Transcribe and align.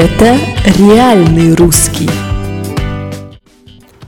Это 0.00 0.38
реальный 0.78 1.56
русский. 1.56 2.08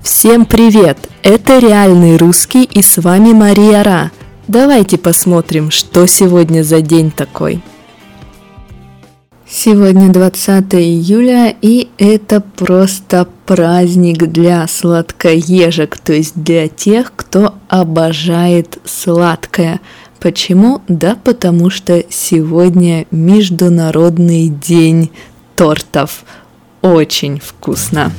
Всем 0.00 0.46
привет! 0.46 0.96
Это 1.24 1.58
реальный 1.58 2.16
русский 2.16 2.62
и 2.62 2.80
с 2.80 2.98
вами 2.98 3.32
Мария 3.32 3.82
Ра. 3.82 4.12
Давайте 4.46 4.98
посмотрим, 4.98 5.72
что 5.72 6.06
сегодня 6.06 6.62
за 6.62 6.80
день 6.80 7.10
такой. 7.10 7.60
Сегодня 9.48 10.12
20 10.12 10.74
июля, 10.76 11.52
и 11.60 11.88
это 11.98 12.40
просто 12.40 13.26
праздник 13.44 14.18
для 14.30 14.68
сладкоежек, 14.68 15.98
то 15.98 16.12
есть 16.12 16.40
для 16.40 16.68
тех, 16.68 17.12
кто 17.16 17.54
обожает 17.68 18.78
сладкое. 18.84 19.80
Почему? 20.20 20.82
Да 20.86 21.16
потому 21.16 21.68
что 21.68 22.04
сегодня 22.10 23.06
Международный 23.10 24.48
день 24.48 25.10
тортов. 25.60 26.24
Очень 26.80 27.38
вкусно. 27.38 28.12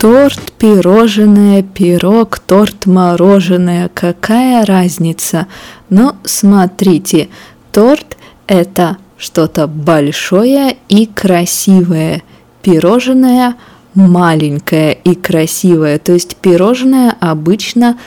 Торт, 0.00 0.52
пирожное, 0.58 1.62
пирог, 1.62 2.40
торт, 2.40 2.86
мороженое. 2.86 3.88
Какая 3.94 4.66
разница? 4.66 5.46
Но 5.88 6.16
смотрите, 6.24 7.28
торт 7.70 8.16
это 8.48 8.96
что-то 9.18 9.68
большое 9.68 10.76
и 10.88 11.06
красивое. 11.06 12.24
Пирожное 12.62 13.54
маленькое 13.94 14.94
и 14.94 15.14
красивое. 15.14 16.00
То 16.00 16.14
есть 16.14 16.34
пирожное 16.38 17.14
обычно 17.20 18.00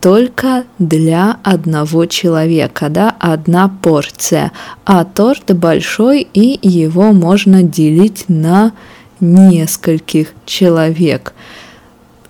только 0.00 0.64
для 0.78 1.38
одного 1.42 2.06
человека, 2.06 2.88
да, 2.88 3.14
одна 3.18 3.68
порция, 3.68 4.52
а 4.84 5.04
торт 5.04 5.56
большой 5.56 6.26
и 6.32 6.58
его 6.66 7.12
можно 7.12 7.62
делить 7.62 8.24
на 8.28 8.72
нескольких 9.20 10.32
человек. 10.44 11.32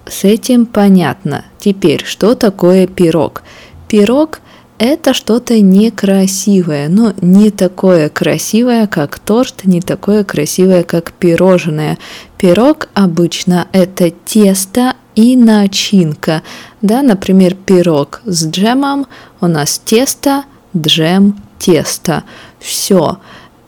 С 0.06 0.24
этим 0.24 0.66
понятно. 0.66 1.44
Теперь, 1.58 2.04
что 2.04 2.34
такое 2.34 2.86
пирог? 2.86 3.42
Пирог 3.88 4.40
это 4.78 5.14
что-то 5.14 5.58
некрасивое, 5.58 6.88
но 6.88 7.14
не 7.22 7.50
такое 7.50 8.10
красивое, 8.10 8.86
как 8.86 9.18
торт, 9.18 9.64
не 9.64 9.80
такое 9.80 10.22
красивое, 10.22 10.82
как 10.82 11.12
пирожное. 11.12 11.96
Пирог 12.36 12.88
обычно 12.92 13.68
это 13.72 14.10
тесто 14.10 14.94
и 15.14 15.34
начинка. 15.34 16.42
Да, 16.82 17.00
например, 17.00 17.55
пирог 17.66 18.22
с 18.24 18.46
джемом, 18.46 19.06
у 19.40 19.46
нас 19.46 19.78
тесто, 19.84 20.44
джем, 20.76 21.38
тесто. 21.58 22.24
Все. 22.58 23.18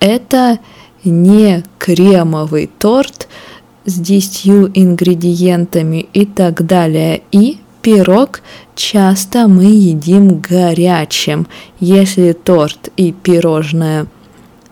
Это 0.01 0.59
не 1.05 1.65
кремовый 1.79 2.71
торт 2.79 3.29
с 3.85 3.95
10 3.95 4.47
ингредиентами 4.75 6.09
и 6.13 6.25
так 6.25 6.65
далее. 6.67 7.23
И 7.33 7.59
пирог 7.83 8.41
часто 8.75 9.49
мы 9.49 9.65
едим 9.65 10.41
горячим. 10.41 11.47
Если 11.81 12.33
торт 12.33 12.91
и 12.97 13.13
пирожное 13.13 14.07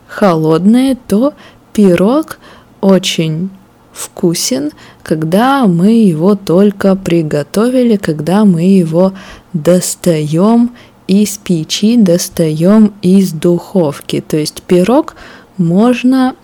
холодное, 0.07 0.97
то 1.09 1.35
пирог 1.73 2.39
очень 2.81 3.51
вкусен, 3.97 4.73
когда 5.03 5.67
мы 5.67 5.93
его 5.93 6.35
только 6.35 6.95
приготовили, 6.97 7.97
когда 7.97 8.45
мы 8.45 8.63
его 8.63 9.15
достаем 9.53 10.73
из 11.07 11.39
печи, 11.39 11.97
достаем 11.97 12.93
из 13.03 13.33
духовки. 13.33 14.23
То 14.27 14.37
есть 14.37 14.63
пирог 14.63 15.17
можно 15.57 16.37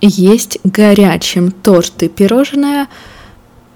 есть 0.00 0.58
горячим. 0.64 1.50
Торт 1.50 2.02
и 2.02 2.08
пирожное 2.08 2.88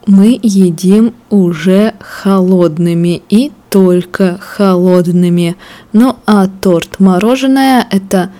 мы 0.07 0.39
едим 0.43 1.15
уже 1.31 1.95
холодными 2.01 3.23
и 3.29 3.53
только 3.71 4.39
холодными. 4.41 5.57
Ну 5.93 6.17
а 6.27 6.49
торт 6.49 7.01
мороженое 7.01 7.87
это 7.91 8.31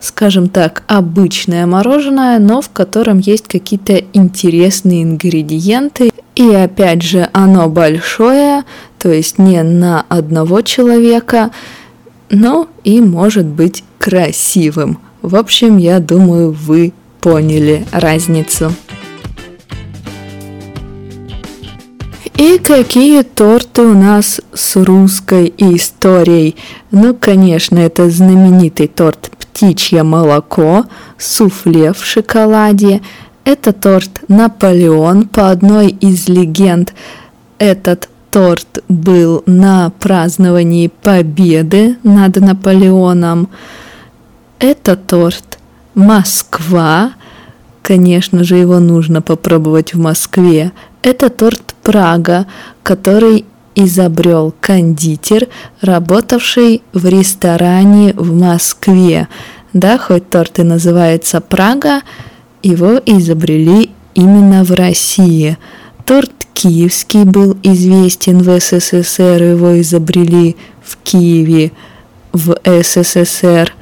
скажем 0.00 0.48
так, 0.48 0.82
обычное 0.86 1.66
мороженое, 1.66 2.38
но 2.38 2.60
в 2.60 2.70
котором 2.70 3.18
есть 3.18 3.48
какие-то 3.48 4.02
интересные 4.12 5.02
ингредиенты. 5.02 6.10
И 6.34 6.54
опять 6.54 7.02
же, 7.02 7.28
оно 7.32 7.68
большое, 7.68 8.64
то 8.98 9.10
есть 9.10 9.38
не 9.38 9.62
на 9.62 10.04
одного 10.08 10.62
человека, 10.62 11.50
но 12.30 12.68
и 12.84 13.00
может 13.00 13.46
быть 13.46 13.82
красивым. 13.98 14.98
В 15.22 15.34
общем, 15.34 15.78
я 15.78 15.98
думаю, 15.98 16.52
вы 16.52 16.92
поняли 17.20 17.84
разницу. 17.90 18.72
И 22.38 22.58
какие 22.58 23.22
торты 23.22 23.82
у 23.82 23.94
нас 23.94 24.40
с 24.54 24.76
русской 24.76 25.52
историей? 25.58 26.54
Ну, 26.92 27.12
конечно, 27.12 27.76
это 27.78 28.08
знаменитый 28.10 28.86
торт 28.86 29.32
птичье 29.40 30.04
молоко, 30.04 30.84
суфле 31.18 31.92
в 31.92 32.04
шоколаде. 32.04 33.02
Это 33.42 33.72
торт 33.72 34.20
Наполеон 34.28 35.26
по 35.26 35.50
одной 35.50 35.88
из 35.88 36.28
легенд. 36.28 36.94
Этот 37.58 38.08
торт 38.30 38.84
был 38.88 39.42
на 39.46 39.90
праздновании 39.98 40.86
победы 40.86 41.96
над 42.04 42.36
Наполеоном. 42.36 43.48
Это 44.60 44.94
торт 44.94 45.58
Москва. 45.96 47.14
Конечно 47.82 48.44
же, 48.44 48.54
его 48.58 48.78
нужно 48.78 49.22
попробовать 49.22 49.92
в 49.92 49.98
Москве. 49.98 50.70
Это 51.02 51.30
торт 51.30 51.67
Прага, 51.88 52.44
который 52.82 53.46
изобрел 53.74 54.52
кондитер, 54.60 55.48
работавший 55.80 56.82
в 56.92 57.06
ресторане 57.06 58.12
в 58.12 58.30
Москве. 58.38 59.26
Да, 59.72 59.96
хоть 59.96 60.28
торт 60.28 60.58
и 60.58 60.64
называется 60.64 61.40
Прага, 61.40 62.02
его 62.62 63.00
изобрели 63.06 63.88
именно 64.12 64.64
в 64.64 64.72
России. 64.72 65.56
Торт 66.04 66.46
киевский 66.52 67.24
был 67.24 67.56
известен 67.62 68.42
в 68.42 68.60
СССР, 68.60 69.42
его 69.42 69.80
изобрели 69.80 70.56
в 70.84 70.98
Киеве, 71.02 71.72
в 72.34 72.54
СССР. 72.82 73.72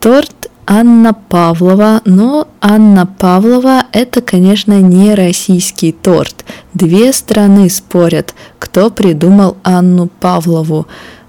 Торт 0.00 0.41
Анна 0.66 1.12
Павлова, 1.12 2.02
но 2.04 2.48
Анна 2.60 3.06
Павлова 3.06 3.84
это, 3.92 4.20
конечно, 4.20 4.80
не 4.80 5.14
российский 5.14 5.92
торт. 5.92 6.44
Две 6.74 7.12
страны 7.12 7.68
спорят, 7.68 8.34
кто 8.58 8.90
придумал 8.90 9.56
Анну 9.62 10.08
Павлову. 10.20 10.86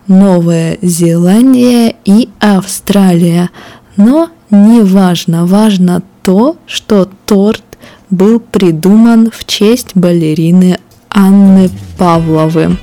Новая 0.08 0.78
Зеландия 0.82 1.96
и 2.04 2.30
Австралия. 2.40 3.50
Но 3.96 4.30
не 4.52 4.82
важно, 4.82 5.46
важно 5.46 6.04
то, 6.24 6.58
что 6.66 7.10
торт 7.26 7.64
был 8.10 8.40
придуман 8.40 9.32
в 9.32 9.46
честь 9.46 9.92
балерины 9.96 10.78
Анны 11.10 11.70
Павловы. 11.98 12.78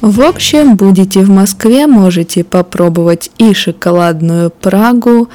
В 0.00 0.20
общем, 0.22 0.76
будете 0.76 1.20
в 1.20 1.28
Москве, 1.28 1.86
можете 1.86 2.44
попробовать 2.44 3.30
и 3.38 3.52
шоколадную 3.52 4.50
Прагу, 4.50 5.28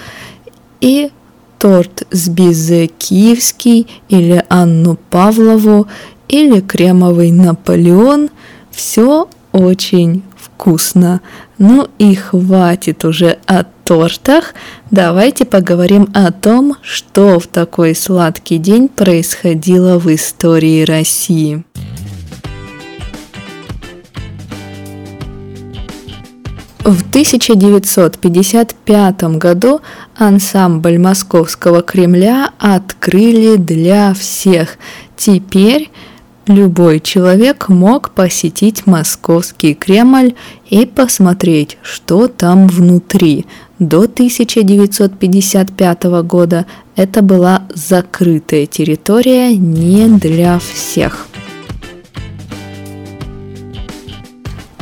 и 0.80 1.12
торт 1.60 2.04
с 2.12 2.30
бизе 2.30 2.88
киевский, 2.88 3.88
или 4.08 4.44
Анну 4.48 4.98
Павлову, 5.10 5.88
или 6.30 6.62
кремовый 6.62 7.32
Наполеон. 7.32 8.30
Все 8.72 9.28
очень 9.52 10.24
вкусно. 10.38 11.22
Ну 11.58 11.88
и 12.00 12.16
хватит 12.16 13.04
уже 13.04 13.40
о 13.46 13.66
тортах. 13.84 14.54
Давайте 14.92 15.44
поговорим 15.46 16.10
о 16.14 16.32
том, 16.32 16.78
что 16.82 17.40
в 17.40 17.48
такой 17.48 17.96
сладкий 17.96 18.58
день 18.58 18.88
происходило 18.88 20.00
в 20.00 20.14
истории 20.14 20.84
России. 20.84 21.64
В 26.84 27.00
1955 27.00 29.24
году 29.38 29.80
ансамбль 30.18 30.98
Московского 30.98 31.82
Кремля 31.82 32.52
открыли 32.60 33.56
для 33.56 34.14
всех. 34.14 34.78
Теперь 35.16 35.90
любой 36.46 37.00
человек 37.00 37.70
мог 37.70 38.10
посетить 38.10 38.86
Московский 38.86 39.76
Кремль 39.76 40.36
и 40.70 40.86
посмотреть, 40.86 41.78
что 41.84 42.28
там 42.28 42.68
внутри. 42.68 43.46
До 43.80 44.02
1955 44.02 46.04
года 46.26 46.66
это 46.98 47.22
была 47.22 47.64
закрытая 47.74 48.66
территория 48.66 49.56
не 49.56 50.10
для 50.10 50.60
всех. 50.60 51.30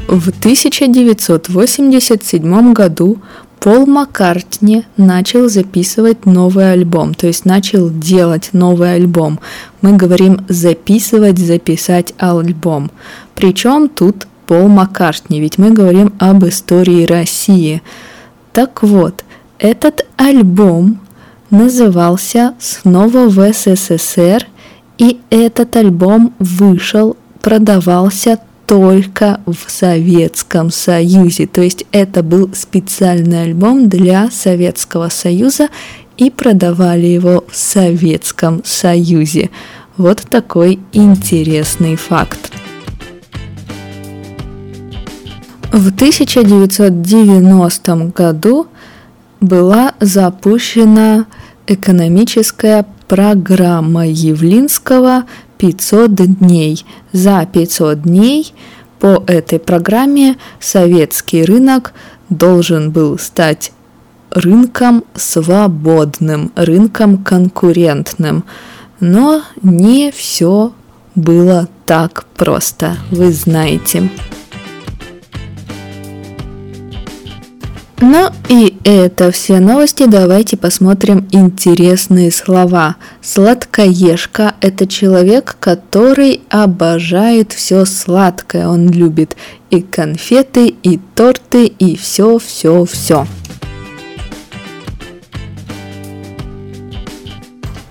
В 0.07 0.30
1987 0.30 2.74
году 2.74 3.19
Пол 3.59 3.86
Маккартни 3.86 4.86
начал 4.98 5.48
записывать 5.48 6.25
новый 6.25 6.74
альбом, 6.74 7.13
то 7.13 7.27
есть 7.27 7.45
начал 7.45 7.92
делать 7.92 8.50
новый 8.53 8.95
альбом. 8.95 9.39
Мы 9.81 9.95
говорим 9.95 10.44
записывать, 10.50 11.38
записать 11.38 12.15
альбом. 12.18 12.89
Причем 13.36 13.88
тут 13.88 14.25
Пол 14.48 14.68
Маккартни, 14.68 15.39
ведь 15.39 15.59
мы 15.59 15.69
говорим 15.71 16.13
об 16.18 16.44
истории 16.45 17.06
России. 17.06 17.83
Так 18.51 18.81
вот, 18.83 19.24
этот 19.59 20.07
альбом 20.18 21.00
назывался 21.51 22.56
«Снова 22.59 23.30
в 23.30 23.53
СССР», 23.53 24.48
и 24.98 25.21
этот 25.30 25.75
альбом 25.75 26.33
вышел, 26.39 27.15
продавался 27.42 28.39
только 28.71 29.39
в 29.45 29.68
Советском 29.68 30.71
Союзе. 30.71 31.45
То 31.45 31.62
есть 31.62 31.85
это 31.91 32.23
был 32.23 32.51
специальный 32.53 33.41
альбом 33.41 33.89
для 33.89 34.31
Советского 34.31 35.09
Союза 35.09 35.68
и 36.15 36.29
продавали 36.29 37.07
его 37.07 37.44
в 37.51 37.57
Советском 37.57 38.62
Союзе. 38.63 39.50
Вот 39.97 40.21
такой 40.21 40.79
интересный 40.94 41.97
факт. 41.97 42.53
В 45.74 45.89
1990 45.89 47.95
году 48.15 48.67
была 49.41 49.95
запущена 50.00 51.25
экономическая 51.67 52.85
программа 53.12 54.08
Явлинского 54.08 55.25
500 55.58 56.16
дней. 56.16 56.86
За 57.12 57.46
500 57.46 58.04
дней 58.04 58.54
по 59.00 59.22
этой 59.28 59.60
программе 59.60 60.38
советский 60.62 61.44
рынок 61.44 61.92
должен 62.30 62.92
был 62.92 63.19
стать 63.19 63.74
рынком 64.30 65.04
свободным, 65.13 66.54
рынком 66.56 67.18
конкурентным. 67.18 68.46
Но 69.02 69.42
не 69.62 70.13
все 70.13 70.72
было 71.13 71.68
так 71.86 72.24
просто, 72.38 72.96
вы 73.12 73.34
знаете. 73.34 74.10
Ну 78.03 78.31
и 78.50 78.80
это 78.83 79.31
все 79.31 79.59
новости. 79.59 80.07
Давайте 80.07 80.57
посмотрим 80.57 81.27
интересные 81.31 82.31
слова. 82.31 82.95
Сладкоежка– 83.21 84.56
это 84.62 84.88
человек, 84.88 85.56
который 85.59 86.42
обожает 86.50 87.53
все 87.53 87.86
сладкое. 87.86 88.68
Он 88.68 88.89
любит 88.89 89.38
и 89.69 89.81
конфеты, 89.81 90.69
и 90.81 91.00
торты, 91.13 91.68
и 91.68 91.95
все, 91.95 92.39
все, 92.39 92.86
все. 92.86 93.27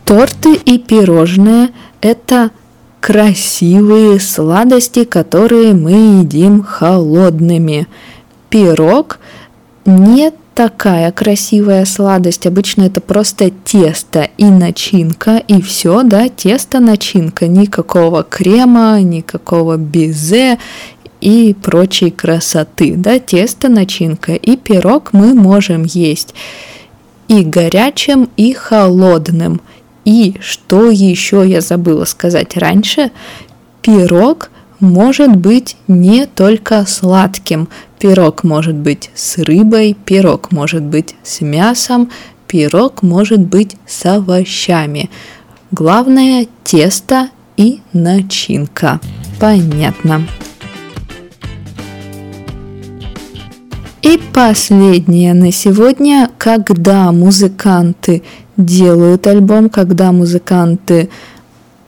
Торты 0.05 0.55
и 0.55 0.79
пирожные– 0.79 1.69
это 2.01 2.51
красивые 3.01 4.19
сладости, 4.19 5.05
которые 5.05 5.73
мы 5.73 6.19
едим 6.23 6.65
холодными. 6.65 7.87
Пирог– 8.49 9.20
не 9.85 10.33
такая 10.55 11.11
красивая 11.13 11.85
сладость. 11.85 12.47
Обычно 12.47 12.83
это 12.83 13.01
просто 13.01 13.51
тесто 13.51 14.29
и 14.37 14.45
начинка, 14.45 15.37
и 15.39 15.63
все, 15.63 16.03
да, 16.03 16.29
тесто, 16.29 16.81
начинка. 16.81 17.47
Никакого 17.47 18.23
крема, 18.23 19.01
никакого 19.01 19.77
безе 19.77 20.59
и 21.21 21.55
прочей 21.55 22.11
красоты, 22.11 22.95
да, 22.97 23.19
тесто, 23.19 23.69
начинка. 23.69 24.35
И 24.35 24.57
пирог 24.57 25.13
мы 25.13 25.35
можем 25.35 25.85
есть 25.85 26.35
и 27.29 27.45
горячим, 27.45 28.29
и 28.37 28.53
холодным. 28.53 29.61
И 30.05 30.35
что 30.41 30.91
еще 30.91 31.45
я 31.47 31.61
забыла 31.61 32.05
сказать 32.05 32.57
раньше, 32.57 33.13
пирог 33.83 34.50
может 34.81 35.37
быть 35.37 35.77
не 35.89 36.27
только 36.27 36.85
сладким. 36.87 37.69
Пирог 37.99 38.45
может 38.45 38.75
быть 38.75 39.11
с 39.15 39.39
рыбой, 39.39 39.97
пирог 40.05 40.53
может 40.53 40.83
быть 40.83 41.15
с 41.23 41.43
мясом, 41.43 42.11
пирог 42.47 43.03
может 43.03 43.41
быть 43.41 43.77
с 43.87 44.07
овощами. 44.07 45.11
Главное 45.71 46.47
тесто 46.65 47.29
и 47.57 47.81
начинка. 47.93 49.01
Понятно. 49.39 50.27
И 54.03 54.19
последнее 54.33 55.35
на 55.35 55.53
сегодня, 55.53 56.31
когда 56.39 57.13
музыканты 57.13 58.23
делают 58.57 59.27
альбом, 59.27 59.69
когда 59.69 60.11
музыканты 60.11 61.11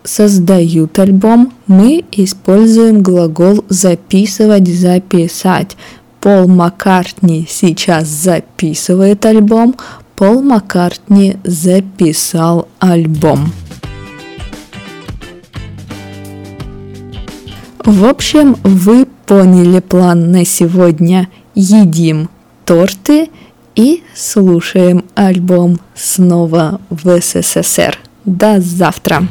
создают 0.05 0.99
альбом, 0.99 1.53
мы 1.67 2.05
используем 2.13 3.03
глагол 3.03 3.65
записывать, 3.69 4.69
записать. 4.69 5.77
Пол 6.21 6.47
Маккартни 6.47 7.47
сейчас 7.49 8.07
записывает 8.07 9.25
альбом, 9.27 9.75
Пол 10.17 10.41
Маккартни 10.43 11.37
записал 11.43 12.69
альбом. 12.79 13.53
В 17.85 18.05
общем, 18.05 18.57
вы 18.63 19.07
поняли 19.27 19.81
план 19.81 20.31
на 20.31 20.45
сегодня. 20.45 21.29
Едим 21.55 22.31
торты 22.65 23.29
и 23.75 24.03
слушаем 24.15 25.05
альбом 25.15 25.81
снова 25.95 26.81
в 26.91 27.21
СССР. 27.21 27.99
До 28.25 28.61
завтра! 28.61 29.27